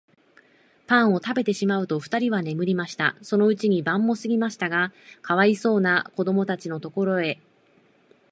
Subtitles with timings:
[0.87, 3.15] パンをたべてしまうと、ふたりは眠りました。
[3.21, 7.39] そのうちに晩もすぎましたが、かわいそうなこどもたちのところへ、